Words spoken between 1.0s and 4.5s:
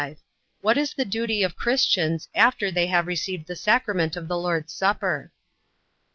duty of Christians, after they have received the sacrament of the